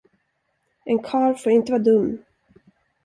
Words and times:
En 0.85 0.97
karl 0.99 1.35
får 1.35 1.51
inte 1.51 1.71
vara 1.71 1.83
dum. 1.83 2.23